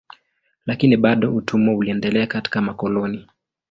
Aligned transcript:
Lakini 0.65 0.97
bado 0.97 1.35
utumwa 1.35 1.75
uliendelea 1.75 2.27
katika 2.27 2.61
makoloni. 2.61 3.27